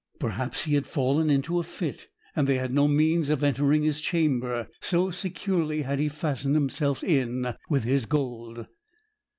Perhaps 0.17 0.63
he 0.63 0.73
had 0.73 0.87
fallen 0.87 1.29
into 1.29 1.59
a 1.59 1.61
fit; 1.63 2.07
and 2.35 2.47
they 2.47 2.57
had 2.57 2.73
no 2.73 2.87
means 2.87 3.29
of 3.29 3.43
entering 3.43 3.83
his 3.83 4.01
chamber, 4.01 4.67
so 4.79 5.11
securely 5.11 5.83
had 5.83 5.99
he 5.99 6.09
fastened 6.09 6.55
himself 6.55 7.03
in 7.03 7.53
with 7.69 7.83
his 7.83 8.07
gold. 8.07 8.65